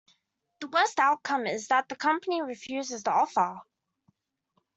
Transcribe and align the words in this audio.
The 0.61 0.67
worst 0.67 0.97
outcome 0.99 1.45
is 1.45 1.67
that 1.67 1.87
the 1.87 1.95
company 1.95 2.41
refuses 2.41 3.03
the 3.03 3.11
offer. 3.11 3.61